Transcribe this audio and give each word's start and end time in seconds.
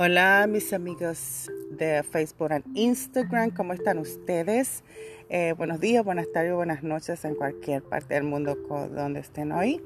Hola 0.00 0.46
mis 0.48 0.72
amigos 0.72 1.50
de 1.72 2.04
Facebook 2.04 2.52
e 2.52 2.62
Instagram, 2.74 3.50
¿cómo 3.50 3.72
están 3.72 3.98
ustedes? 3.98 4.84
Eh, 5.28 5.54
buenos 5.58 5.80
días, 5.80 6.04
buenas 6.04 6.30
tardes, 6.32 6.54
buenas 6.54 6.84
noches 6.84 7.24
en 7.24 7.34
cualquier 7.34 7.82
parte 7.82 8.14
del 8.14 8.22
mundo 8.22 8.54
donde 8.94 9.18
estén 9.18 9.50
hoy. 9.50 9.82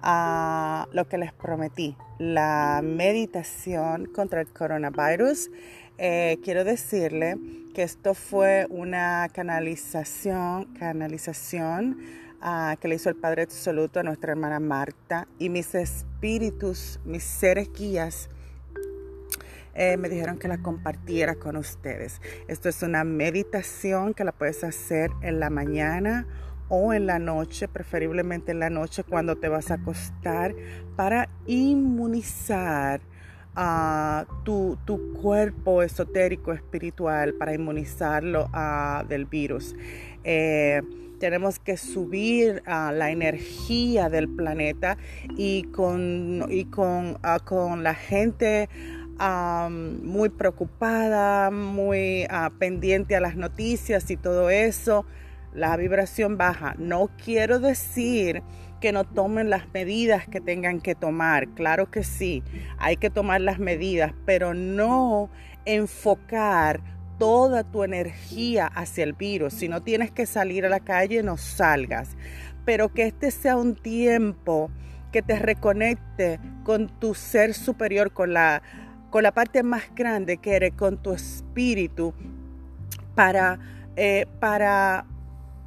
Ah, 0.00 0.88
lo 0.92 1.06
que 1.06 1.18
les 1.18 1.34
prometí, 1.34 1.94
la 2.18 2.80
meditación 2.82 4.06
contra 4.06 4.40
el 4.40 4.48
coronavirus. 4.48 5.50
Eh, 5.98 6.38
quiero 6.42 6.64
decirle 6.64 7.36
que 7.74 7.82
esto 7.82 8.14
fue 8.14 8.66
una 8.70 9.28
canalización, 9.34 10.72
canalización 10.78 11.98
ah, 12.40 12.78
que 12.80 12.88
le 12.88 12.94
hizo 12.94 13.10
el 13.10 13.16
Padre 13.16 13.42
Absoluto 13.42 14.00
a 14.00 14.02
nuestra 14.02 14.32
hermana 14.32 14.60
Marta 14.60 15.28
y 15.38 15.50
mis 15.50 15.74
espíritus, 15.74 17.00
mis 17.04 17.22
seres 17.22 17.70
guías 17.70 18.30
eh, 19.74 19.96
me 19.96 20.08
dijeron 20.08 20.38
que 20.38 20.48
la 20.48 20.58
compartiera 20.58 21.34
con 21.34 21.56
ustedes. 21.56 22.20
Esto 22.48 22.68
es 22.68 22.82
una 22.82 23.04
meditación 23.04 24.14
que 24.14 24.24
la 24.24 24.32
puedes 24.32 24.64
hacer 24.64 25.10
en 25.22 25.40
la 25.40 25.50
mañana 25.50 26.26
o 26.68 26.92
en 26.92 27.06
la 27.06 27.18
noche, 27.18 27.68
preferiblemente 27.68 28.52
en 28.52 28.60
la 28.60 28.70
noche 28.70 29.04
cuando 29.04 29.36
te 29.36 29.48
vas 29.48 29.70
a 29.70 29.74
acostar, 29.74 30.54
para 30.96 31.28
inmunizar 31.46 33.00
a 33.54 34.24
tu, 34.44 34.78
cuerpo 35.20 35.82
esotérico 35.82 36.52
espiritual, 36.52 37.34
para 37.34 37.54
inmunizarlo 37.54 38.50
del 39.08 39.26
virus. 39.26 39.74
Eh, 40.24 40.82
tenemos 41.18 41.60
que 41.60 41.76
subir 41.76 42.62
la 42.66 43.10
energía 43.10 44.08
del 44.08 44.28
planeta 44.28 44.96
y 45.36 45.62
con, 45.64 46.46
y 46.50 46.64
con, 46.64 47.16
con 47.44 47.84
la 47.84 47.94
gente 47.94 48.68
muy 49.20 50.28
preocupada, 50.30 51.50
muy 51.50 52.26
ah, 52.30 52.50
pendiente 52.58 53.16
a 53.16 53.20
las 53.20 53.36
noticias 53.36 54.10
y 54.10 54.16
todo 54.16 54.50
eso, 54.50 55.04
la 55.54 55.76
vibración 55.76 56.38
baja. 56.38 56.74
No 56.78 57.10
quiero 57.22 57.60
decir 57.60 58.42
que 58.80 58.92
no 58.92 59.04
tomen 59.04 59.48
las 59.48 59.72
medidas 59.72 60.26
que 60.26 60.40
tengan 60.40 60.80
que 60.80 60.94
tomar. 60.94 61.48
Claro 61.50 61.90
que 61.90 62.02
sí, 62.02 62.42
hay 62.78 62.96
que 62.96 63.10
tomar 63.10 63.40
las 63.40 63.58
medidas, 63.58 64.12
pero 64.26 64.54
no 64.54 65.30
enfocar 65.64 66.80
toda 67.18 67.62
tu 67.62 67.84
energía 67.84 68.66
hacia 68.66 69.04
el 69.04 69.12
virus. 69.12 69.54
Si 69.54 69.68
no 69.68 69.82
tienes 69.82 70.10
que 70.10 70.26
salir 70.26 70.66
a 70.66 70.68
la 70.68 70.80
calle, 70.80 71.22
no 71.22 71.36
salgas. 71.36 72.16
Pero 72.64 72.92
que 72.92 73.06
este 73.06 73.30
sea 73.30 73.56
un 73.56 73.76
tiempo 73.76 74.70
que 75.12 75.22
te 75.22 75.38
reconecte 75.38 76.40
con 76.64 76.88
tu 76.88 77.14
ser 77.14 77.54
superior, 77.54 78.12
con 78.12 78.32
la 78.32 78.62
con 79.12 79.22
la 79.22 79.32
parte 79.32 79.62
más 79.62 79.94
grande 79.94 80.38
que 80.38 80.56
eres, 80.56 80.72
con 80.72 80.96
tu 80.96 81.12
espíritu, 81.12 82.14
para, 83.14 83.60
eh, 83.94 84.26
para 84.40 85.04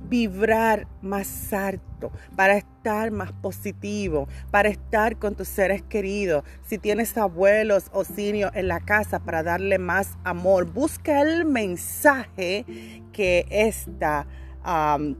vibrar 0.09 0.87
más 1.03 1.53
alto, 1.53 2.11
para 2.35 2.57
estar 2.57 3.11
más 3.11 3.31
positivo, 3.33 4.27
para 4.49 4.69
estar 4.69 5.17
con 5.17 5.35
tus 5.35 5.47
seres 5.47 5.83
queridos. 5.83 6.43
Si 6.65 6.79
tienes 6.79 7.15
abuelos 7.19 7.91
o 7.93 8.03
senios 8.03 8.51
en 8.55 8.67
la 8.67 8.79
casa, 8.79 9.19
para 9.19 9.43
darle 9.43 9.77
más 9.77 10.17
amor. 10.23 10.65
Busca 10.65 11.21
el 11.21 11.45
mensaje 11.45 12.65
que 13.13 13.45
esta 13.51 14.25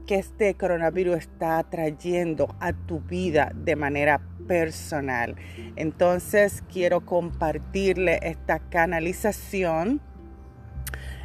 que 0.06 0.16
este 0.16 0.54
coronavirus 0.54 1.18
está 1.18 1.62
trayendo 1.62 2.54
a 2.58 2.72
tu 2.72 3.00
vida 3.00 3.52
de 3.54 3.76
manera 3.76 4.20
personal. 4.48 5.36
Entonces 5.76 6.64
quiero 6.72 7.06
compartirle 7.06 8.18
esta 8.22 8.58
canalización 8.58 10.00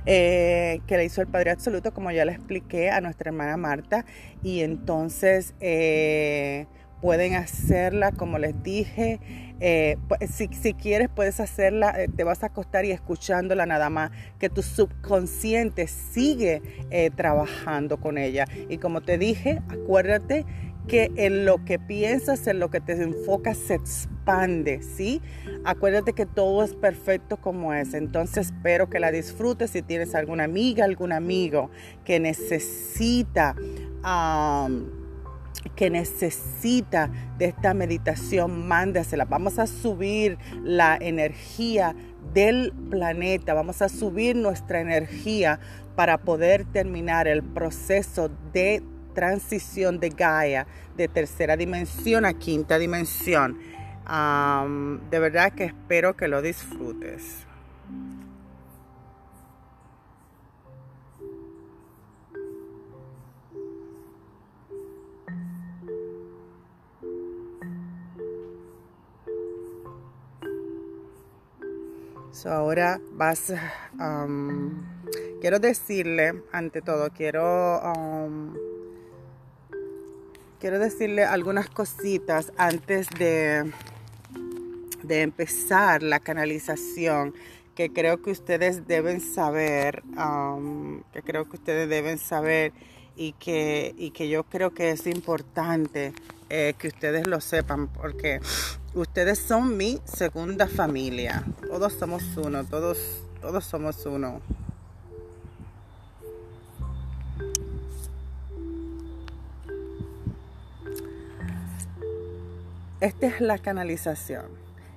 eh, 0.06 0.82
que 0.88 0.98
le 0.98 1.06
hizo 1.06 1.22
el 1.22 1.28
Padre 1.28 1.52
Absoluto, 1.52 1.94
como 1.94 2.12
ya 2.12 2.26
le 2.26 2.34
expliqué 2.34 2.90
a 2.92 3.02
nuestra 3.02 3.30
hermana 3.30 3.58
Marta. 3.58 4.06
Y 4.44 4.62
entonces 4.62 5.54
eh, 5.60 6.68
pueden 7.02 7.36
hacerla, 7.36 8.12
como 8.12 8.38
les 8.38 8.62
dije. 8.64 9.20
Eh, 9.60 9.98
si, 10.32 10.48
si, 10.48 10.74
quieres, 10.74 11.10
puedes 11.14 11.40
hacerla, 11.40 11.94
eh, 12.02 12.08
te 12.16 12.24
vas 12.24 12.44
a 12.44 12.48
acostar 12.48 12.86
y 12.86 12.92
escuchándola 12.92 13.66
nada 13.66 13.90
más, 13.90 14.12
que 14.40 14.50
tu 14.50 14.64
subconsciente 14.64 15.88
sigue 15.88 16.62
eh, 16.90 17.12
trabajando 17.16 17.98
con 17.98 18.18
ella. 18.18 18.46
Y 18.70 18.78
como 18.78 19.02
te 19.02 19.18
dije, 19.18 19.62
acuérdate 19.70 20.46
que 20.88 21.12
en 21.16 21.46
lo 21.46 21.64
que 21.64 21.78
piensas, 21.78 22.48
en 22.48 22.60
lo 22.60 22.72
que 22.72 22.82
te 22.82 22.94
enfocas, 22.94 23.58
se 23.58 23.76
expande, 23.76 24.82
¿sí? 24.82 25.22
Acuérdate 25.64 26.14
que 26.14 26.26
todo 26.26 26.64
es 26.64 26.74
perfecto 26.74 27.38
como 27.38 27.72
es. 27.74 27.94
Entonces 27.94 28.48
espero 28.48 28.90
que 28.90 29.00
la 29.00 29.12
disfrutes. 29.12 29.70
Si 29.72 29.84
tienes 29.84 30.16
alguna 30.16 30.46
amiga, 30.46 30.86
algún 30.86 31.12
amigo 31.12 31.70
que 32.04 32.20
necesita 32.20 33.56
que 35.76 35.90
necesita 35.90 37.10
de 37.38 37.46
esta 37.46 37.74
meditación, 37.74 38.68
mándasela. 38.68 39.26
Vamos 39.26 39.60
a 39.60 39.68
subir 39.68 40.38
la 40.64 40.98
energía 41.00 41.96
del 42.34 42.72
planeta, 42.90 43.54
vamos 43.54 43.82
a 43.82 43.90
subir 43.90 44.36
nuestra 44.36 44.82
energía 44.82 45.60
para 45.96 46.20
poder 46.20 46.66
terminar 46.66 47.28
el 47.28 47.44
proceso 47.44 48.30
de 48.54 48.84
transición 49.14 50.00
de 50.00 50.10
Gaia 50.10 50.68
de 50.96 51.08
tercera 51.08 51.58
dimensión 51.58 52.26
a 52.26 52.34
quinta 52.34 52.78
dimensión. 52.78 53.58
de 55.10 55.20
verdad 55.20 55.54
que 55.54 55.66
espero 55.66 56.16
que 56.16 56.28
lo 56.28 56.42
disfrutes. 56.42 57.46
Ahora 72.50 73.00
vas, 73.14 73.54
um, 74.00 74.82
quiero 75.42 75.60
decirle, 75.60 76.44
ante 76.52 76.82
todo, 76.82 77.10
quiero, 77.10 77.80
um, 77.82 78.56
quiero 80.60 80.80
decirle 80.80 81.24
algunas 81.24 81.70
cositas 81.70 82.52
antes 82.58 83.08
de, 83.18 83.72
de 85.04 85.22
empezar 85.22 86.04
la 86.04 86.20
canalización 86.20 87.34
que 87.76 87.92
creo 87.92 88.22
que 88.22 88.32
ustedes 88.32 88.88
deben 88.88 89.22
saber, 89.22 90.04
um, 90.18 91.04
que 91.14 91.22
creo 91.22 91.50
que 91.50 91.58
ustedes 91.58 91.90
deben 91.90 92.18
saber 92.18 92.74
y 93.16 93.34
que, 93.34 93.94
y 93.98 94.12
que 94.12 94.30
yo 94.30 94.44
creo 94.44 94.72
que 94.72 94.92
es 94.92 95.08
importante 95.08 96.14
eh, 96.50 96.74
que 96.78 96.90
ustedes 96.90 97.28
lo 97.28 97.40
sepan 97.40 97.88
porque 97.88 98.42
Ustedes 98.94 99.40
son 99.40 99.78
mi 99.78 100.02
segunda 100.04 100.68
familia. 100.68 101.46
Todos 101.66 101.94
somos 101.94 102.24
uno, 102.36 102.66
todos, 102.66 102.98
todos 103.40 103.64
somos 103.64 104.06
uno. 104.06 104.42
Esta 113.00 113.28
es 113.28 113.40
la 113.40 113.58
canalización. 113.60 114.48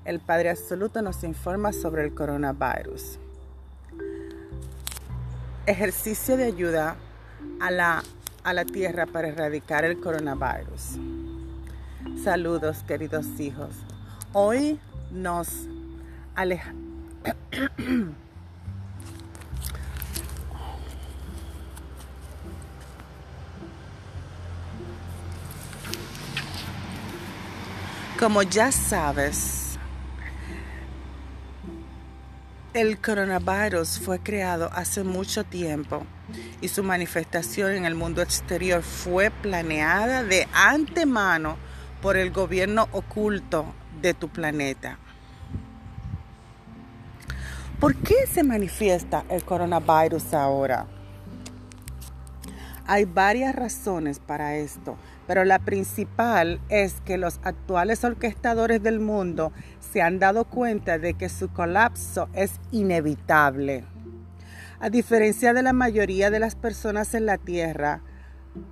El 0.04 0.19
Padre 0.19 0.50
Absoluto 0.50 1.00
nos 1.00 1.22
informa 1.22 1.72
sobre 1.72 2.03
el 2.04 2.12
coronavirus. 2.15 3.21
Ejercicio 5.66 6.37
de 6.37 6.44
ayuda 6.44 6.97
a 7.60 7.71
la, 7.71 8.03
a 8.42 8.53
la 8.53 8.65
tierra 8.65 9.07
para 9.07 9.28
erradicar 9.28 9.84
el 9.84 10.01
coronavirus. 10.01 10.98
Saludos, 12.24 12.82
queridos 12.88 13.26
hijos. 13.38 13.68
Hoy 14.32 14.80
nos 15.10 15.48
alejamos. 16.34 16.82
Como 28.18 28.42
ya 28.42 28.72
sabes, 28.72 29.78
el 32.72 32.98
coronavirus 33.03 34.00
fue 34.00 34.18
creado 34.21 34.71
hace 34.72 35.04
mucho 35.04 35.44
tiempo 35.44 36.06
y 36.62 36.68
su 36.68 36.82
manifestación 36.82 37.72
en 37.72 37.84
el 37.84 37.94
mundo 37.94 38.22
exterior 38.22 38.82
fue 38.82 39.30
planeada 39.30 40.22
de 40.24 40.48
antemano 40.54 41.59
por 42.04 42.18
el 42.18 42.33
gobierno 42.33 42.86
oculto 42.92 43.65
de 44.03 44.12
tu 44.12 44.28
planeta. 44.28 44.98
¿Por 47.80 47.97
qué 47.97 48.27
se 48.30 48.42
manifiesta 48.42 49.24
el 49.30 49.42
coronavirus 49.42 50.34
ahora? 50.34 50.86
Hay 52.86 53.06
varias 53.06 53.54
razones 53.54 54.18
para 54.18 54.54
esto, 54.56 54.98
pero 55.27 55.47
la 55.47 55.59
principal 55.59 56.60
es 56.68 57.01
que 57.06 57.16
los 57.16 57.41
actuales 57.42 58.04
orquestadores 58.04 58.83
del 58.83 59.00
mundo 59.00 59.50
se 59.80 60.03
han 60.03 60.18
dado 60.18 60.45
cuenta 60.45 60.98
de 60.98 61.15
que 61.15 61.30
su 61.30 61.48
colapso 61.54 62.28
es 62.34 62.60
inevitable. 62.71 63.83
A 64.78 64.91
diferencia 64.91 65.54
de 65.54 65.62
la 65.62 65.72
mayoría 65.72 66.30
de 66.30 66.41
las 66.41 66.54
personas 66.54 67.15
en 67.15 67.24
la 67.24 67.39
Tierra, 67.39 68.03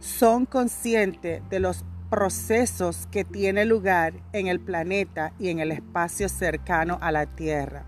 son 0.01 0.45
conscientes 0.45 1.43
de 1.49 1.61
los 1.61 1.87
procesos 2.13 3.09
que 3.11 3.25
tienen 3.25 3.71
lugar 3.71 4.13
en 4.35 4.47
el 4.47 4.61
planeta 4.61 5.33
y 5.39 5.49
en 5.49 5.61
el 5.61 5.73
espacio 5.73 6.29
cercano 6.29 6.99
a 7.01 7.11
la 7.11 7.25
Tierra. 7.25 7.87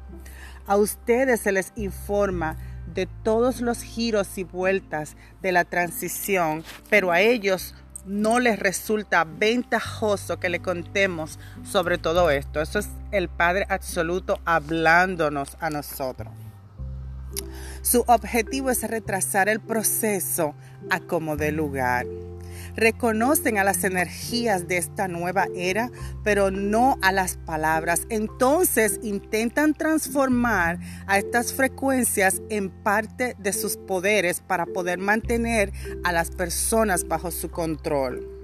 A 0.66 0.76
ustedes 0.76 1.40
se 1.40 1.52
les 1.52 1.74
informa 1.76 2.56
de 2.94 3.04
todos 3.22 3.60
los 3.60 3.82
giros 3.82 4.38
y 4.38 4.44
vueltas 4.44 5.18
de 5.42 5.52
la 5.52 5.66
transición, 5.66 6.64
pero 6.88 7.12
a 7.12 7.20
ellos 7.20 7.74
no 8.06 8.40
les 8.40 8.58
resulta 8.58 9.24
ventajoso 9.24 10.40
que 10.40 10.48
le 10.48 10.60
contemos 10.60 11.38
sobre 11.62 11.98
todo 11.98 12.30
esto. 12.30 12.62
Eso 12.62 12.78
es 12.78 12.88
el 13.12 13.28
Padre 13.28 13.66
Absoluto 13.68 14.40
hablándonos 14.46 15.58
a 15.60 15.68
nosotros. 15.68 16.32
Su 17.82 18.02
objetivo 18.06 18.70
es 18.70 18.88
retrasar 18.88 19.50
el 19.50 19.60
proceso 19.60 20.54
a 20.88 21.00
como 21.00 21.36
de 21.36 21.52
lugar. 21.52 22.06
Reconocen 22.76 23.58
a 23.58 23.64
las 23.64 23.84
energías 23.84 24.66
de 24.66 24.78
esta 24.78 25.06
nueva 25.06 25.46
era, 25.54 25.90
pero 26.24 26.50
no 26.50 26.98
a 27.02 27.12
las 27.12 27.36
palabras. 27.36 28.06
Entonces 28.08 28.98
intentan 29.02 29.74
transformar 29.74 30.78
a 31.06 31.18
estas 31.18 31.52
frecuencias 31.52 32.42
en 32.50 32.70
parte 32.70 33.36
de 33.38 33.52
sus 33.52 33.76
poderes 33.76 34.40
para 34.40 34.66
poder 34.66 34.98
mantener 34.98 35.72
a 36.02 36.12
las 36.12 36.30
personas 36.30 37.06
bajo 37.06 37.30
su 37.30 37.50
control. 37.50 38.34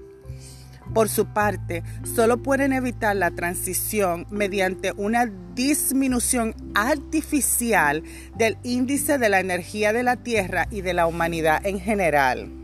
Por 0.94 1.08
su 1.08 1.26
parte, 1.26 1.84
solo 2.02 2.42
pueden 2.42 2.72
evitar 2.72 3.14
la 3.14 3.30
transición 3.30 4.26
mediante 4.30 4.92
una 4.96 5.26
disminución 5.54 6.54
artificial 6.74 8.02
del 8.36 8.58
índice 8.64 9.18
de 9.18 9.28
la 9.28 9.38
energía 9.38 9.92
de 9.92 10.02
la 10.02 10.16
Tierra 10.16 10.66
y 10.70 10.80
de 10.80 10.94
la 10.94 11.06
humanidad 11.06 11.64
en 11.64 11.78
general. 11.78 12.59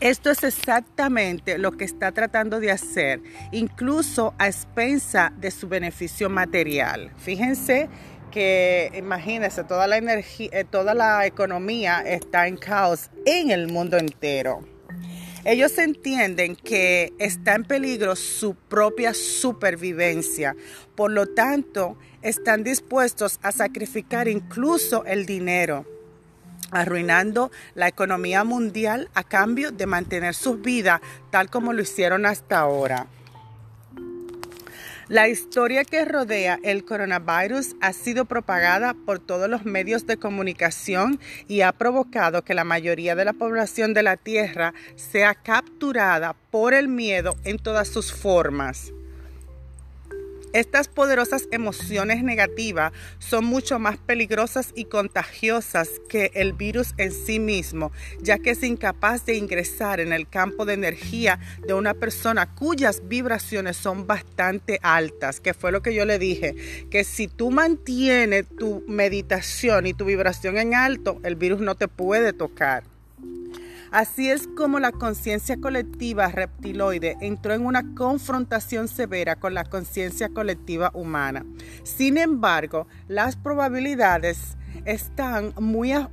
Esto 0.00 0.30
es 0.30 0.44
exactamente 0.44 1.58
lo 1.58 1.72
que 1.72 1.84
está 1.84 2.12
tratando 2.12 2.60
de 2.60 2.70
hacer, 2.70 3.20
incluso 3.50 4.32
a 4.38 4.46
expensa 4.46 5.32
de 5.36 5.50
su 5.50 5.66
beneficio 5.66 6.30
material. 6.30 7.10
Fíjense 7.16 7.88
que 8.30 8.92
imagínense, 8.96 9.64
toda 9.64 9.88
la 9.88 9.96
energía, 9.96 10.50
eh, 10.52 10.64
toda 10.64 10.94
la 10.94 11.26
economía 11.26 12.00
está 12.02 12.46
en 12.46 12.56
caos 12.56 13.10
en 13.26 13.50
el 13.50 13.66
mundo 13.66 13.96
entero. 13.96 14.60
Ellos 15.44 15.76
entienden 15.78 16.54
que 16.54 17.12
está 17.18 17.56
en 17.56 17.64
peligro 17.64 18.14
su 18.14 18.54
propia 18.54 19.14
supervivencia. 19.14 20.54
Por 20.94 21.10
lo 21.10 21.26
tanto, 21.26 21.98
están 22.22 22.62
dispuestos 22.62 23.40
a 23.42 23.50
sacrificar 23.50 24.28
incluso 24.28 25.04
el 25.06 25.26
dinero 25.26 25.97
arruinando 26.70 27.50
la 27.74 27.88
economía 27.88 28.44
mundial 28.44 29.08
a 29.14 29.24
cambio 29.24 29.70
de 29.70 29.86
mantener 29.86 30.34
sus 30.34 30.60
vidas 30.60 31.00
tal 31.30 31.50
como 31.50 31.72
lo 31.72 31.82
hicieron 31.82 32.26
hasta 32.26 32.58
ahora. 32.58 33.06
La 35.08 35.26
historia 35.26 35.84
que 35.84 36.04
rodea 36.04 36.58
el 36.62 36.84
coronavirus 36.84 37.76
ha 37.80 37.94
sido 37.94 38.26
propagada 38.26 38.92
por 38.92 39.18
todos 39.18 39.48
los 39.48 39.64
medios 39.64 40.06
de 40.06 40.18
comunicación 40.18 41.18
y 41.46 41.62
ha 41.62 41.72
provocado 41.72 42.42
que 42.42 42.52
la 42.52 42.64
mayoría 42.64 43.14
de 43.14 43.24
la 43.24 43.32
población 43.32 43.94
de 43.94 44.02
la 44.02 44.18
Tierra 44.18 44.74
sea 44.96 45.34
capturada 45.34 46.36
por 46.50 46.74
el 46.74 46.88
miedo 46.88 47.36
en 47.44 47.58
todas 47.58 47.88
sus 47.88 48.12
formas. 48.12 48.92
Estas 50.54 50.88
poderosas 50.88 51.46
emociones 51.50 52.22
negativas 52.22 52.92
son 53.18 53.44
mucho 53.44 53.78
más 53.78 53.98
peligrosas 53.98 54.72
y 54.74 54.86
contagiosas 54.86 55.90
que 56.08 56.30
el 56.34 56.54
virus 56.54 56.94
en 56.96 57.12
sí 57.12 57.38
mismo, 57.38 57.92
ya 58.20 58.38
que 58.38 58.50
es 58.50 58.62
incapaz 58.62 59.26
de 59.26 59.36
ingresar 59.36 60.00
en 60.00 60.12
el 60.12 60.26
campo 60.26 60.64
de 60.64 60.72
energía 60.74 61.38
de 61.66 61.74
una 61.74 61.92
persona 61.92 62.54
cuyas 62.54 63.02
vibraciones 63.08 63.76
son 63.76 64.06
bastante 64.06 64.78
altas, 64.82 65.40
que 65.40 65.52
fue 65.52 65.70
lo 65.70 65.82
que 65.82 65.94
yo 65.94 66.06
le 66.06 66.18
dije, 66.18 66.54
que 66.90 67.04
si 67.04 67.28
tú 67.28 67.50
mantienes 67.50 68.46
tu 68.58 68.82
meditación 68.88 69.86
y 69.86 69.92
tu 69.92 70.06
vibración 70.06 70.56
en 70.56 70.74
alto, 70.74 71.20
el 71.24 71.36
virus 71.36 71.60
no 71.60 71.74
te 71.74 71.88
puede 71.88 72.32
tocar. 72.32 72.84
Así 73.90 74.30
es 74.30 74.46
como 74.48 74.78
la 74.78 74.92
conciencia 74.92 75.56
colectiva 75.56 76.28
reptiloide 76.28 77.16
entró 77.20 77.54
en 77.54 77.64
una 77.64 77.94
confrontación 77.94 78.88
severa 78.88 79.36
con 79.36 79.54
la 79.54 79.64
conciencia 79.64 80.28
colectiva 80.28 80.90
humana. 80.94 81.46
Sin 81.84 82.18
embargo, 82.18 82.86
las 83.08 83.36
probabilidades 83.36 84.58
están 84.84 85.54
muy 85.58 85.92
a, 85.92 86.08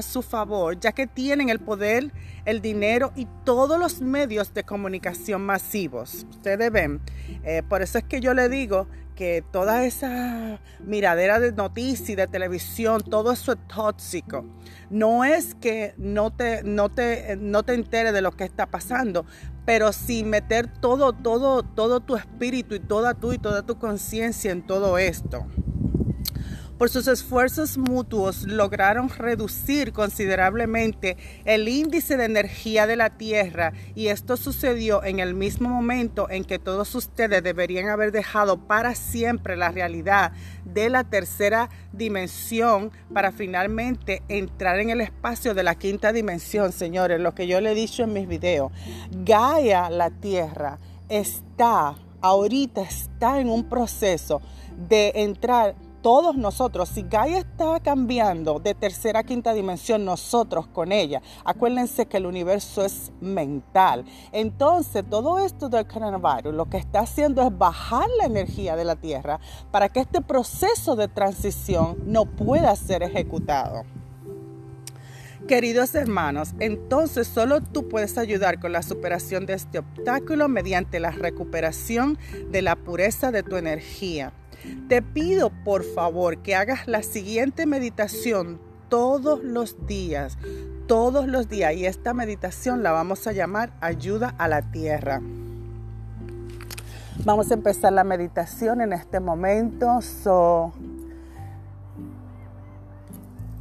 su 0.00 0.22
favor, 0.22 0.78
ya 0.80 0.92
que 0.92 1.06
tienen 1.06 1.50
el 1.50 1.60
poder, 1.60 2.12
el 2.44 2.60
dinero 2.60 3.12
y 3.14 3.26
todos 3.44 3.78
los 3.78 4.00
medios 4.00 4.54
de 4.54 4.64
comunicación 4.64 5.42
masivos. 5.42 6.26
Ustedes 6.30 6.72
ven, 6.72 7.00
eh, 7.44 7.62
por 7.68 7.82
eso 7.82 7.98
es 7.98 8.04
que 8.04 8.20
yo 8.20 8.34
le 8.34 8.48
digo 8.48 8.88
que 9.18 9.42
toda 9.50 9.84
esa 9.84 10.60
miradera 10.78 11.40
de 11.40 11.50
noticias 11.50 12.16
de 12.16 12.28
televisión, 12.28 13.02
todo 13.02 13.32
eso 13.32 13.50
es 13.50 13.58
tóxico. 13.66 14.44
No 14.90 15.24
es 15.24 15.56
que 15.56 15.92
no 15.96 16.30
te, 16.30 16.62
no 16.62 16.88
te, 16.88 17.36
no 17.36 17.64
te 17.64 17.74
de 18.12 18.22
lo 18.22 18.30
que 18.30 18.44
está 18.44 18.66
pasando, 18.66 19.26
pero 19.66 19.92
sin 19.92 20.30
meter 20.30 20.68
todo, 20.68 21.12
todo, 21.12 21.64
todo 21.64 21.98
tu 21.98 22.14
espíritu 22.14 22.76
y 22.76 22.78
toda 22.78 23.14
tú 23.14 23.32
y 23.32 23.38
toda 23.38 23.62
tu 23.62 23.76
conciencia 23.76 24.52
en 24.52 24.64
todo 24.64 24.98
esto. 24.98 25.44
Por 26.78 26.90
sus 26.90 27.08
esfuerzos 27.08 27.76
mutuos 27.76 28.44
lograron 28.44 29.08
reducir 29.08 29.92
considerablemente 29.92 31.16
el 31.44 31.68
índice 31.68 32.16
de 32.16 32.26
energía 32.26 32.86
de 32.86 32.94
la 32.94 33.10
Tierra 33.10 33.72
y 33.96 34.06
esto 34.06 34.36
sucedió 34.36 35.02
en 35.02 35.18
el 35.18 35.34
mismo 35.34 35.70
momento 35.70 36.30
en 36.30 36.44
que 36.44 36.60
todos 36.60 36.94
ustedes 36.94 37.42
deberían 37.42 37.88
haber 37.88 38.12
dejado 38.12 38.58
para 38.58 38.94
siempre 38.94 39.56
la 39.56 39.72
realidad 39.72 40.30
de 40.64 40.88
la 40.88 41.02
tercera 41.02 41.68
dimensión 41.92 42.92
para 43.12 43.32
finalmente 43.32 44.22
entrar 44.28 44.78
en 44.78 44.90
el 44.90 45.00
espacio 45.00 45.54
de 45.54 45.64
la 45.64 45.74
quinta 45.74 46.12
dimensión, 46.12 46.70
señores, 46.70 47.20
lo 47.20 47.34
que 47.34 47.48
yo 47.48 47.60
le 47.60 47.72
he 47.72 47.74
dicho 47.74 48.04
en 48.04 48.12
mis 48.12 48.28
videos. 48.28 48.70
Gaia, 49.10 49.90
la 49.90 50.10
Tierra, 50.10 50.78
está, 51.08 51.96
ahorita 52.20 52.82
está 52.82 53.40
en 53.40 53.48
un 53.48 53.68
proceso 53.68 54.40
de 54.88 55.10
entrar 55.16 55.74
todos 56.02 56.36
nosotros, 56.36 56.88
si 56.88 57.02
Gaia 57.02 57.38
está 57.38 57.80
cambiando 57.80 58.58
de 58.58 58.74
tercera 58.74 59.20
a 59.20 59.24
quinta 59.24 59.54
dimensión, 59.54 60.04
nosotros 60.04 60.66
con 60.66 60.92
ella, 60.92 61.22
acuérdense 61.44 62.06
que 62.06 62.16
el 62.18 62.26
universo 62.26 62.84
es 62.84 63.12
mental. 63.20 64.04
Entonces, 64.32 65.04
todo 65.08 65.38
esto 65.38 65.68
del 65.68 65.86
coronavirus 65.86 66.54
lo 66.54 66.66
que 66.66 66.76
está 66.76 67.00
haciendo 67.00 67.42
es 67.42 67.56
bajar 67.56 68.06
la 68.18 68.26
energía 68.26 68.76
de 68.76 68.84
la 68.84 68.96
Tierra 68.96 69.40
para 69.70 69.88
que 69.88 70.00
este 70.00 70.20
proceso 70.20 70.96
de 70.96 71.08
transición 71.08 71.96
no 72.06 72.24
pueda 72.24 72.74
ser 72.76 73.02
ejecutado. 73.02 73.82
Queridos 75.46 75.94
hermanos, 75.94 76.50
entonces 76.58 77.26
solo 77.26 77.62
tú 77.62 77.88
puedes 77.88 78.18
ayudar 78.18 78.60
con 78.60 78.72
la 78.72 78.82
superación 78.82 79.46
de 79.46 79.54
este 79.54 79.78
obstáculo 79.78 80.48
mediante 80.48 81.00
la 81.00 81.10
recuperación 81.10 82.18
de 82.50 82.60
la 82.60 82.76
pureza 82.76 83.30
de 83.30 83.42
tu 83.42 83.56
energía. 83.56 84.34
Te 84.88 85.02
pido 85.02 85.50
por 85.64 85.84
favor 85.84 86.38
que 86.38 86.54
hagas 86.54 86.86
la 86.86 87.02
siguiente 87.02 87.66
meditación 87.66 88.60
todos 88.88 89.42
los 89.42 89.86
días, 89.86 90.38
todos 90.86 91.26
los 91.26 91.48
días. 91.48 91.74
Y 91.74 91.86
esta 91.86 92.14
meditación 92.14 92.82
la 92.82 92.92
vamos 92.92 93.26
a 93.26 93.32
llamar 93.32 93.72
ayuda 93.80 94.34
a 94.38 94.48
la 94.48 94.62
tierra. 94.62 95.20
Vamos 97.24 97.50
a 97.50 97.54
empezar 97.54 97.92
la 97.92 98.04
meditación 98.04 98.80
en 98.80 98.92
este 98.92 99.20
momento. 99.20 100.00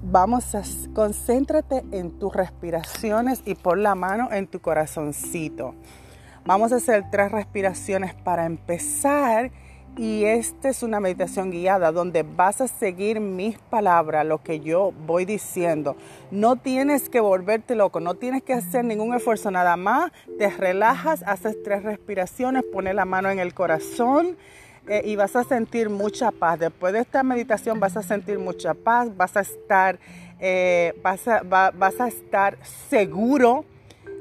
vamos 0.03 0.55
a 0.55 0.61
concéntrate 0.93 1.83
en 1.91 2.17
tus 2.17 2.33
respiraciones 2.33 3.41
y 3.45 3.55
pon 3.55 3.83
la 3.83 3.95
mano 3.95 4.29
en 4.31 4.47
tu 4.47 4.61
corazoncito. 4.61 5.75
Vamos 6.45 6.71
a 6.71 6.77
hacer 6.77 7.05
tres 7.11 7.31
respiraciones 7.31 8.13
para 8.13 8.45
empezar 8.45 9.51
y 9.97 10.25
esta 10.25 10.69
es 10.69 10.83
una 10.83 10.99
meditación 10.99 11.49
guiada 11.49 11.91
donde 11.91 12.23
vas 12.23 12.61
a 12.61 12.67
seguir 12.67 13.19
mis 13.19 13.57
palabras, 13.57 14.25
lo 14.25 14.43
que 14.43 14.59
yo 14.59 14.93
voy 15.05 15.25
diciendo. 15.25 15.95
No 16.29 16.55
tienes 16.55 17.09
que 17.09 17.19
volverte 17.19 17.75
loco, 17.75 17.99
no 17.99 18.13
tienes 18.13 18.43
que 18.43 18.53
hacer 18.53 18.85
ningún 18.85 19.15
esfuerzo, 19.15 19.49
nada 19.49 19.75
más 19.75 20.11
te 20.37 20.49
relajas, 20.49 21.23
haces 21.25 21.57
tres 21.63 21.83
respiraciones, 21.83 22.63
pones 22.63 22.93
la 22.93 23.05
mano 23.05 23.29
en 23.31 23.39
el 23.39 23.55
corazón 23.55 24.37
eh, 24.87 25.01
y 25.03 25.15
vas 25.15 25.35
a 25.35 25.43
sentir 25.43 25.89
mucha 25.89 26.31
paz. 26.31 26.59
Después 26.59 26.93
de 26.93 26.99
esta 26.99 27.23
meditación 27.23 27.79
vas 27.79 27.97
a 27.97 28.03
sentir 28.03 28.37
mucha 28.37 28.75
paz, 28.75 29.15
vas 29.17 29.35
a 29.35 29.41
estar, 29.41 29.99
eh, 30.39 30.93
vas, 31.01 31.27
a, 31.27 31.41
vas 31.43 31.99
a 31.99 32.07
estar 32.07 32.57
seguro 32.89 33.65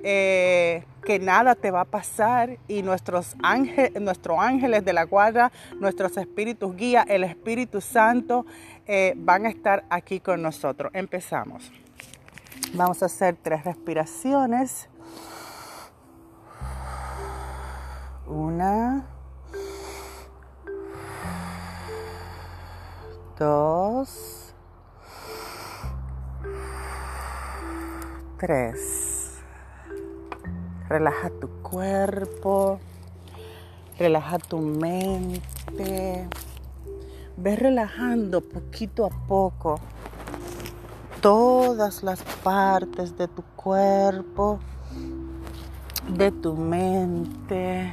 eh, 0.08 0.84
que 1.04 1.18
nada 1.18 1.56
te 1.56 1.72
va 1.72 1.80
a 1.80 1.84
pasar 1.84 2.58
y 2.68 2.82
nuestros, 2.82 3.34
ángeles, 3.42 4.00
nuestros 4.00 4.38
ángeles 4.38 4.84
de 4.84 4.92
la 4.92 5.02
guarda, 5.02 5.50
nuestros 5.80 6.16
espíritus 6.16 6.76
guía, 6.76 7.04
el 7.08 7.24
Espíritu 7.24 7.80
Santo 7.80 8.46
eh, 8.86 9.14
van 9.16 9.46
a 9.46 9.48
estar 9.48 9.84
aquí 9.90 10.20
con 10.20 10.42
nosotros. 10.42 10.92
Empezamos. 10.94 11.72
Vamos 12.74 13.02
a 13.02 13.06
hacer 13.06 13.36
tres 13.42 13.64
respiraciones. 13.64 14.88
Una. 18.28 19.06
Dos. 23.36 24.54
Tres. 28.38 28.95
Relaja 30.88 31.30
tu 31.40 31.48
cuerpo, 31.62 32.78
relaja 33.98 34.38
tu 34.38 34.58
mente. 34.58 36.28
Ve 37.36 37.56
relajando 37.56 38.40
poquito 38.40 39.04
a 39.04 39.10
poco 39.10 39.80
todas 41.20 42.02
las 42.02 42.22
partes 42.44 43.18
de 43.18 43.26
tu 43.26 43.42
cuerpo, 43.56 44.60
de 46.08 46.30
tu 46.30 46.54
mente, 46.54 47.92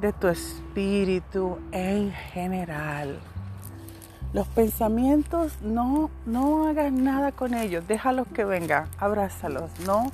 de 0.00 0.12
tu 0.12 0.26
espíritu 0.26 1.58
en 1.70 2.10
general. 2.10 3.20
Los 4.32 4.48
pensamientos 4.48 5.52
no, 5.62 6.10
no 6.26 6.66
hagas 6.66 6.92
nada 6.92 7.30
con 7.30 7.54
ellos, 7.54 7.86
déjalos 7.86 8.26
que 8.34 8.44
vengan, 8.44 8.88
abrázalos, 8.98 9.70
no 9.86 10.10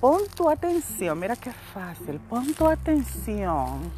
Pon 0.00 0.22
tu 0.34 0.48
atención, 0.48 1.18
mira 1.18 1.36
qué 1.36 1.52
fácil, 1.52 2.18
pon 2.20 2.54
tu 2.54 2.66
atención 2.66 3.92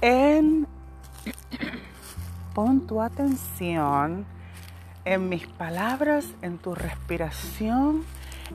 en, 0.00 0.66
pon 2.54 2.86
tu 2.86 3.00
atención 3.00 4.24
en 5.04 5.28
mis 5.28 5.46
palabras, 5.46 6.26
en 6.42 6.58
tu 6.58 6.74
respiración 6.74 8.04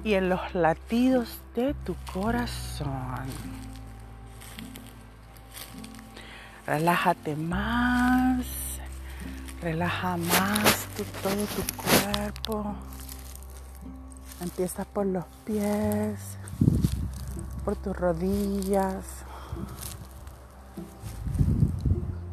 y 0.03 0.13
en 0.13 0.29
los 0.29 0.55
latidos 0.55 1.41
de 1.55 1.73
tu 1.73 1.95
corazón. 2.13 3.27
Relájate 6.65 7.35
más, 7.35 8.45
relaja 9.61 10.17
más 10.17 10.87
todo 11.21 11.45
tu 11.45 11.63
cuerpo. 11.75 12.75
Empieza 14.41 14.85
por 14.85 15.05
los 15.05 15.25
pies, 15.43 16.17
por 17.65 17.75
tus 17.75 17.95
rodillas, 17.95 19.05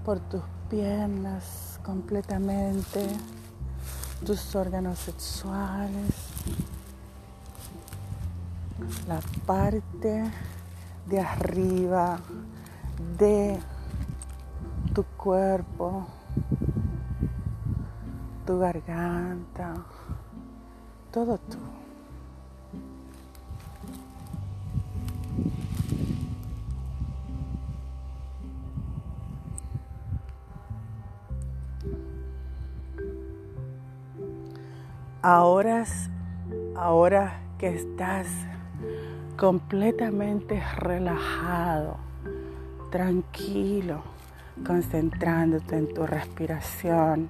por 0.04 0.20
tus 0.20 0.42
piernas 0.70 1.80
completamente, 1.82 3.08
tus 4.24 4.54
órganos 4.54 5.00
sexuales, 5.00 6.14
la 9.08 9.20
parte 9.44 10.30
de 11.06 11.20
arriba 11.20 12.20
de 13.18 13.58
tu 14.94 15.02
cuerpo, 15.04 16.06
tu 18.46 18.58
garganta, 18.58 19.74
todo 21.10 21.38
tú. 21.38 21.58
Ahora, 35.28 35.84
ahora 36.76 37.40
que 37.58 37.66
estás 37.74 38.28
completamente 39.36 40.62
relajado, 40.76 41.96
tranquilo, 42.92 44.02
concentrándote 44.64 45.78
en 45.78 45.92
tu 45.92 46.06
respiración, 46.06 47.28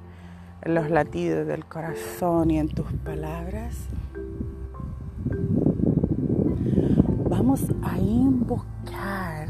en 0.61 0.75
los 0.75 0.91
latidos 0.91 1.47
del 1.47 1.65
corazón 1.65 2.51
y 2.51 2.59
en 2.59 2.69
tus 2.69 2.93
palabras, 3.03 3.89
vamos 7.31 7.65
a 7.83 7.97
invocar 7.97 9.49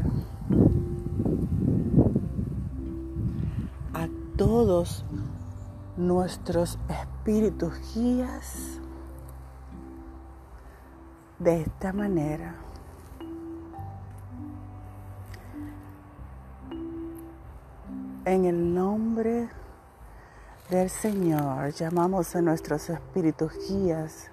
a 3.93 4.07
todos 4.37 5.03
nuestros 5.97 6.79
espíritus 6.87 7.16
guías 7.27 8.79
de 11.39 11.61
esta 11.61 11.91
manera. 11.91 12.55
En 18.23 18.45
el 18.45 18.73
nombre 18.73 19.49
del 20.69 20.89
Señor 20.89 21.71
llamamos 21.71 22.33
a 22.33 22.41
nuestros 22.41 22.89
espíritus 22.89 23.51
guías, 23.67 24.31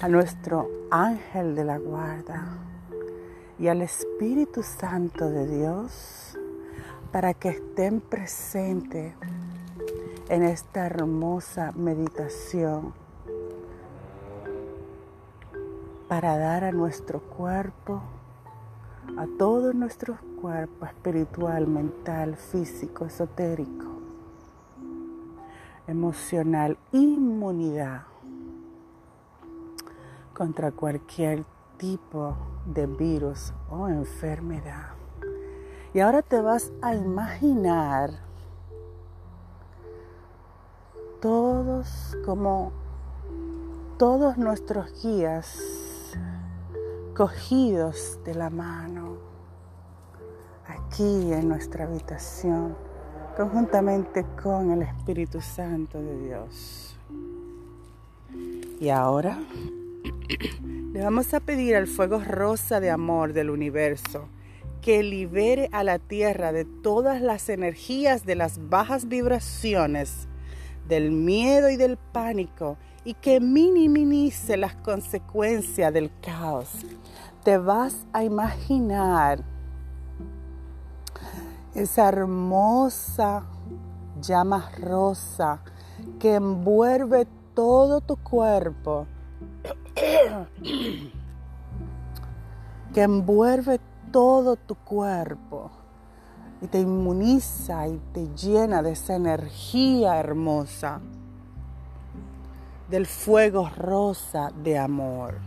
a 0.00 0.08
nuestro 0.08 0.70
ángel 0.90 1.54
de 1.54 1.64
la 1.64 1.76
guarda 1.76 2.48
y 3.58 3.68
al 3.68 3.82
Espíritu 3.82 4.62
Santo 4.62 5.28
de 5.28 5.46
Dios 5.46 6.38
para 7.12 7.34
que 7.34 7.50
estén 7.50 8.00
presentes 8.00 9.14
en 10.30 10.44
esta 10.44 10.86
hermosa 10.86 11.72
meditación 11.72 12.94
para 16.08 16.38
dar 16.38 16.62
a 16.62 16.70
nuestro 16.70 17.18
cuerpo, 17.18 18.00
a 19.16 19.26
todo 19.38 19.72
nuestro 19.72 20.18
cuerpo 20.40 20.86
espiritual, 20.86 21.66
mental, 21.66 22.36
físico, 22.36 23.06
esotérico, 23.06 23.86
emocional, 25.88 26.78
inmunidad 26.92 28.02
contra 30.32 30.70
cualquier 30.70 31.44
tipo 31.76 32.36
de 32.66 32.86
virus 32.86 33.52
o 33.68 33.88
enfermedad. 33.88 34.90
Y 35.92 35.98
ahora 35.98 36.22
te 36.22 36.40
vas 36.40 36.70
a 36.82 36.94
imaginar 36.94 38.29
todos 41.20 42.16
como 42.24 42.72
todos 43.98 44.38
nuestros 44.38 45.02
guías 45.02 46.16
cogidos 47.14 48.18
de 48.24 48.34
la 48.34 48.48
mano 48.48 49.18
aquí 50.66 51.32
en 51.32 51.48
nuestra 51.48 51.84
habitación 51.84 52.74
conjuntamente 53.36 54.24
con 54.42 54.70
el 54.70 54.82
Espíritu 54.82 55.40
Santo 55.40 56.00
de 56.00 56.18
Dios. 56.26 56.96
Y 58.80 58.88
ahora 58.88 59.38
le 60.92 61.02
vamos 61.02 61.34
a 61.34 61.40
pedir 61.40 61.76
al 61.76 61.86
fuego 61.86 62.20
rosa 62.20 62.80
de 62.80 62.90
amor 62.90 63.34
del 63.34 63.50
universo 63.50 64.28
que 64.80 65.02
libere 65.02 65.68
a 65.72 65.84
la 65.84 65.98
tierra 65.98 66.52
de 66.52 66.64
todas 66.64 67.20
las 67.20 67.50
energías 67.50 68.24
de 68.24 68.36
las 68.36 68.70
bajas 68.70 69.08
vibraciones 69.08 70.29
del 70.90 71.12
miedo 71.12 71.70
y 71.70 71.76
del 71.76 71.96
pánico 71.96 72.76
y 73.04 73.14
que 73.14 73.40
minimice 73.40 74.56
las 74.56 74.74
consecuencias 74.74 75.94
del 75.94 76.10
caos. 76.20 76.68
Te 77.44 77.56
vas 77.56 78.06
a 78.12 78.24
imaginar 78.24 79.44
esa 81.74 82.08
hermosa 82.08 83.44
llama 84.20 84.68
rosa 84.80 85.62
que 86.18 86.34
envuelve 86.34 87.28
todo 87.54 88.00
tu 88.00 88.16
cuerpo, 88.16 89.06
que 92.92 93.02
envuelve 93.02 93.78
todo 94.10 94.56
tu 94.56 94.74
cuerpo 94.74 95.70
y 96.62 96.66
te 96.66 96.80
inmuniza 96.80 97.88
y 97.88 98.00
te 98.12 98.28
llena 98.34 98.82
de 98.82 98.92
esa 98.92 99.16
energía 99.16 100.18
hermosa, 100.18 101.00
del 102.88 103.06
fuego 103.06 103.70
rosa 103.76 104.50
de 104.62 104.78
amor. 104.78 105.38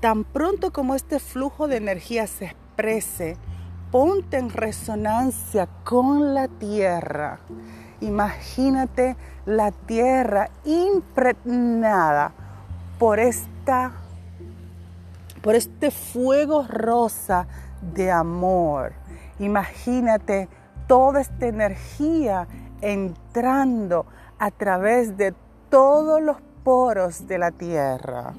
Tan 0.00 0.24
pronto 0.24 0.72
como 0.72 0.94
este 0.94 1.18
flujo 1.18 1.66
de 1.66 1.76
energía 1.76 2.26
se 2.26 2.46
exprese, 2.46 3.36
ponte 3.90 4.38
en 4.38 4.50
resonancia 4.50 5.68
con 5.84 6.34
la 6.34 6.46
tierra. 6.46 7.40
Imagínate 8.00 9.16
la 9.44 9.72
tierra 9.72 10.50
impregnada 10.64 12.32
por 12.98 13.18
esta 13.18 13.92
por 15.42 15.54
este 15.54 15.90
fuego 15.90 16.64
rosa 16.68 17.46
de 17.94 18.10
amor. 18.10 18.92
Imagínate 19.38 20.48
toda 20.86 21.20
esta 21.20 21.46
energía 21.46 22.48
entrando 22.80 24.06
a 24.38 24.50
través 24.50 25.16
de 25.16 25.34
todos 25.70 26.20
los 26.20 26.36
poros 26.64 27.26
de 27.26 27.38
la 27.38 27.50
tierra. 27.50 28.34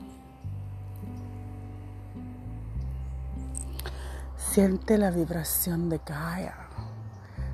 Siente 4.38 4.98
la 4.98 5.12
vibración 5.12 5.90
de 5.90 6.02
Gaia. 6.06 6.56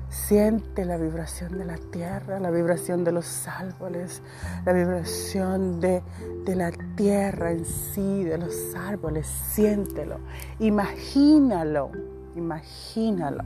Siente 0.08 0.84
la 0.84 0.96
vibración 0.96 1.58
de 1.58 1.64
la 1.64 1.76
tierra, 1.76 2.40
la 2.40 2.50
vibración 2.50 3.04
de 3.04 3.12
los 3.12 3.46
árboles, 3.46 4.22
la 4.64 4.72
vibración 4.72 5.78
de, 5.78 6.02
de, 6.44 6.56
la 6.56 6.72
tierra 6.96 7.50
en 7.52 7.64
sí, 7.64 8.24
de 8.24 8.38
los 8.38 8.74
árboles. 8.74 9.26
Siéntelo, 9.26 10.18
imagínalo, 10.58 11.90
imagínalo. 12.36 13.44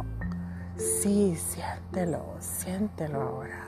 Sí, 0.76 1.37
siéntelo, 1.37 2.25
siéntelo 2.40 3.23
ahora. 3.23 3.64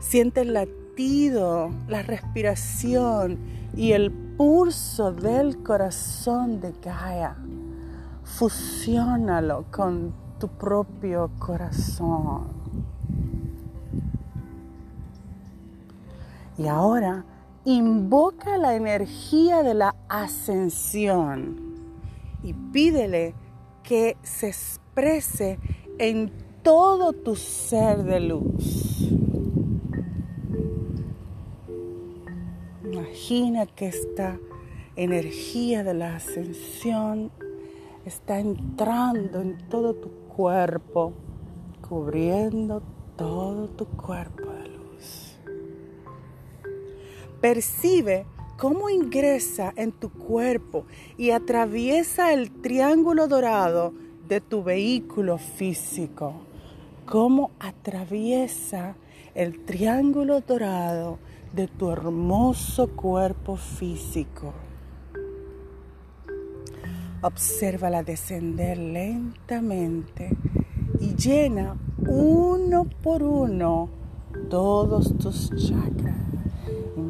Siente 0.00 0.42
el 0.42 0.54
latido, 0.54 1.70
la 1.88 2.02
respiración 2.02 3.38
y 3.76 3.92
el 3.92 4.10
pulso 4.10 5.12
del 5.12 5.62
corazón 5.62 6.60
de 6.60 6.72
Gaia. 6.82 7.36
Fusiónalo 8.24 9.64
con 9.70 10.12
tu 10.38 10.48
propio 10.48 11.30
corazón. 11.38 12.48
Y 16.56 16.66
ahora 16.66 17.24
invoca 17.72 18.56
la 18.56 18.74
energía 18.76 19.62
de 19.62 19.74
la 19.74 19.94
ascensión 20.08 21.60
y 22.42 22.54
pídele 22.54 23.34
que 23.82 24.16
se 24.22 24.48
exprese 24.48 25.58
en 25.98 26.32
todo 26.62 27.12
tu 27.12 27.36
ser 27.36 28.04
de 28.04 28.20
luz. 28.20 29.10
Imagina 32.84 33.66
que 33.66 33.88
esta 33.88 34.38
energía 34.96 35.84
de 35.84 35.92
la 35.92 36.16
ascensión 36.16 37.30
está 38.06 38.38
entrando 38.40 39.42
en 39.42 39.58
todo 39.68 39.92
tu 39.92 40.08
cuerpo, 40.34 41.12
cubriendo 41.86 42.80
todo 43.16 43.68
tu 43.68 43.84
cuerpo. 43.84 44.47
Percibe 47.40 48.26
cómo 48.56 48.90
ingresa 48.90 49.72
en 49.76 49.92
tu 49.92 50.10
cuerpo 50.10 50.86
y 51.16 51.30
atraviesa 51.30 52.32
el 52.32 52.50
triángulo 52.50 53.28
dorado 53.28 53.92
de 54.26 54.40
tu 54.40 54.64
vehículo 54.64 55.38
físico. 55.38 56.34
Cómo 57.06 57.52
atraviesa 57.60 58.96
el 59.34 59.64
triángulo 59.64 60.40
dorado 60.40 61.18
de 61.54 61.68
tu 61.68 61.90
hermoso 61.90 62.88
cuerpo 62.88 63.56
físico. 63.56 64.52
Obsérvala 67.22 68.02
descender 68.02 68.78
lentamente 68.78 70.36
y 71.00 71.14
llena 71.14 71.76
uno 72.06 72.84
por 73.02 73.22
uno 73.22 73.88
todos 74.50 75.16
tus 75.18 75.50
chakras. 75.50 76.37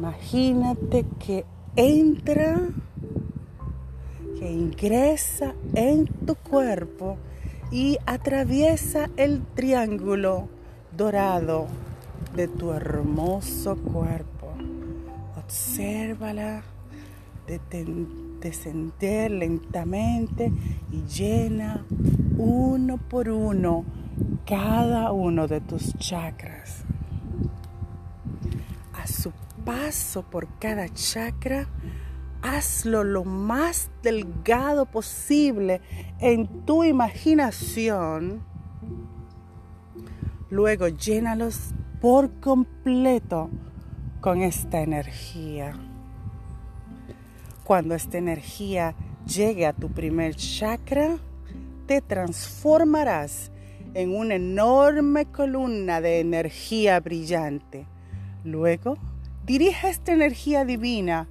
Imagínate 0.09 1.05
que 1.19 1.45
entra, 1.75 2.57
que 4.39 4.51
ingresa 4.51 5.53
en 5.75 6.07
tu 6.07 6.33
cuerpo 6.33 7.17
y 7.71 7.99
atraviesa 8.07 9.11
el 9.17 9.43
triángulo 9.53 10.49
dorado 10.97 11.67
de 12.35 12.47
tu 12.47 12.71
hermoso 12.71 13.77
cuerpo. 13.77 14.47
Obsérvala 15.37 16.63
descender 18.41 19.29
lentamente 19.29 20.51
y 20.91 21.03
llena 21.03 21.85
uno 22.35 22.97
por 22.97 23.29
uno 23.29 23.85
cada 24.47 25.11
uno 25.11 25.47
de 25.47 25.61
tus 25.61 25.95
chakras. 25.99 26.83
Paso 29.69 30.23
por 30.23 30.47
cada 30.57 30.89
chakra, 30.89 31.67
hazlo 32.41 33.03
lo 33.03 33.23
más 33.23 33.91
delgado 34.01 34.87
posible 34.87 35.79
en 36.19 36.65
tu 36.65 36.83
imaginación. 36.83 38.41
Luego 40.49 40.87
llénalos 40.87 41.75
por 42.01 42.39
completo 42.39 43.51
con 44.21 44.41
esta 44.41 44.81
energía. 44.81 45.73
Cuando 47.63 47.93
esta 47.93 48.17
energía 48.17 48.95
llegue 49.27 49.67
a 49.67 49.73
tu 49.73 49.91
primer 49.91 50.33
chakra, 50.33 51.19
te 51.85 52.01
transformarás 52.01 53.51
en 53.93 54.15
una 54.15 54.33
enorme 54.33 55.27
columna 55.27 56.01
de 56.01 56.21
energía 56.21 56.99
brillante. 56.99 57.85
Luego, 58.43 58.97
dirige 59.49 59.89
esta 59.89 60.13
energía 60.13 60.63
divina 60.63 61.27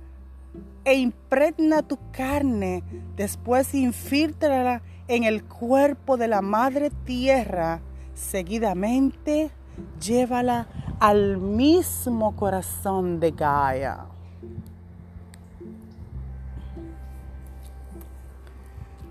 e 0.85 0.95
impregna 0.95 1.83
tu 1.83 2.01
carne, 2.11 2.83
después 3.15 3.73
infiltrala 3.75 4.83
en 5.07 5.23
el 5.23 5.45
cuerpo 5.45 6.17
de 6.17 6.27
la 6.27 6.43
Madre 6.43 6.91
Tierra. 7.05 7.81
Seguidamente, 8.15 9.53
llévala 10.01 10.67
al 10.99 11.39
mismo 11.39 12.35
corazón 12.35 13.21
de 13.21 13.31
Gaia. 13.31 14.07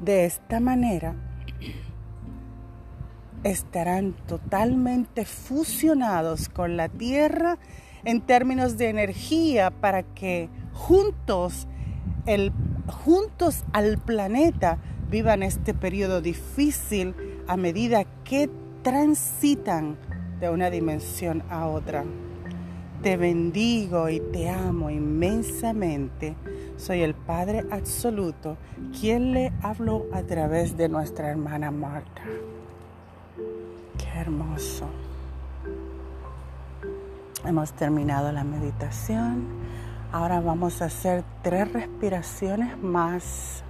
De 0.02 0.26
esta 0.26 0.60
manera, 0.60 1.16
estarán 3.46 4.12
totalmente 4.28 5.24
fusionados 5.24 6.50
con 6.50 6.76
la 6.76 6.90
Tierra 6.90 7.58
en 8.04 8.22
términos 8.22 8.78
de 8.78 8.90
energía 8.90 9.72
para 9.72 10.04
que 10.04 10.50
juntos, 10.74 11.68
el, 12.26 12.52
juntos 12.88 13.64
al 13.74 13.98
planeta 13.98 14.78
vivan 15.10 15.44
este 15.44 15.74
periodo 15.74 16.22
difícil 16.22 17.16
a 17.48 17.58
medida 17.58 18.06
que 18.24 18.50
transitan 18.84 19.98
de 20.40 20.50
una 20.50 20.70
dimensión 20.70 21.44
a 21.50 21.68
otra. 21.68 22.06
Te 23.02 23.16
bendigo 23.16 24.10
y 24.10 24.20
te 24.20 24.50
amo 24.50 24.90
inmensamente. 24.90 26.36
Soy 26.78 27.02
el 27.02 27.14
Padre 27.14 27.64
Absoluto, 27.72 28.58
quien 29.00 29.34
le 29.34 29.52
habló 29.62 30.06
a 30.12 30.24
través 30.24 30.78
de 30.78 30.90
nuestra 30.90 31.30
hermana 31.30 31.72
Marta. 31.72 32.24
Qué 33.98 34.20
hermoso. 34.20 34.88
Hemos 37.46 37.72
terminado 37.74 38.32
la 38.32 38.44
meditación. 38.44 39.48
Ahora 40.12 40.40
vamos 40.42 40.82
a 40.82 40.86
hacer 40.86 41.24
tres 41.44 41.72
respiraciones 41.72 42.78
más. 42.82 43.64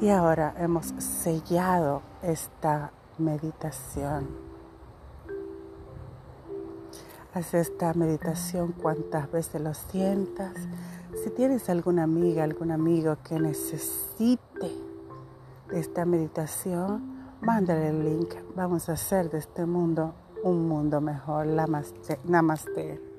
Y 0.00 0.08
ahora 0.10 0.52
hemos 0.58 0.86
sellado 0.98 2.02
esta 2.22 2.90
meditación. 3.18 4.51
Haz 7.34 7.54
esta 7.54 7.94
meditación 7.94 8.72
cuantas 8.72 9.30
veces 9.32 9.60
lo 9.60 9.72
sientas. 9.72 10.52
Si 11.24 11.30
tienes 11.30 11.70
alguna 11.70 12.02
amiga, 12.02 12.44
algún 12.44 12.70
amigo 12.70 13.16
que 13.26 13.40
necesite 13.40 14.70
esta 15.72 16.04
meditación, 16.04 17.36
mándale 17.40 17.88
el 17.88 18.04
link. 18.04 18.34
Vamos 18.54 18.90
a 18.90 18.92
hacer 18.92 19.30
de 19.30 19.38
este 19.38 19.64
mundo 19.64 20.14
un 20.44 20.68
mundo 20.68 21.00
mejor. 21.00 21.46
Namaste. 21.46 22.20
Namaste. 22.24 23.11